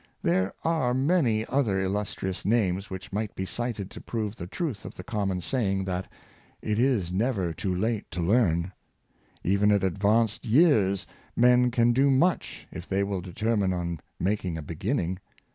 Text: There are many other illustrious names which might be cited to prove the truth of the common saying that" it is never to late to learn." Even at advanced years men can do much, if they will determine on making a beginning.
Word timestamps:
There 0.23 0.51
are 0.63 0.95
many 0.95 1.45
other 1.45 1.79
illustrious 1.79 2.43
names 2.43 2.89
which 2.89 3.13
might 3.13 3.35
be 3.35 3.45
cited 3.45 3.91
to 3.91 4.01
prove 4.01 4.35
the 4.35 4.47
truth 4.47 4.83
of 4.83 4.95
the 4.95 5.03
common 5.03 5.41
saying 5.41 5.85
that" 5.85 6.11
it 6.73 6.79
is 6.79 7.11
never 7.11 7.53
to 7.53 7.75
late 7.75 8.09
to 8.09 8.19
learn." 8.23 8.71
Even 9.43 9.71
at 9.71 9.83
advanced 9.83 10.43
years 10.43 11.05
men 11.35 11.69
can 11.69 11.93
do 11.93 12.09
much, 12.09 12.67
if 12.71 12.87
they 12.89 13.03
will 13.03 13.21
determine 13.21 13.73
on 13.73 13.99
making 14.19 14.57
a 14.57 14.63
beginning. 14.63 15.19